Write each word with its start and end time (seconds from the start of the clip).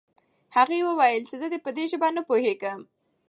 هغه 0.55 0.75
وويل 0.87 1.23
چې 1.29 1.35
زه 1.41 1.47
په 1.65 1.69
دې 1.75 1.83
ژبه 1.91 2.07
نه 2.17 2.21
پوهېږم. 2.27 2.79